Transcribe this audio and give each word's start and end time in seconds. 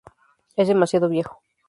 Es 0.55 0.67
demasiado 0.67 1.09
viejo. 1.09 1.43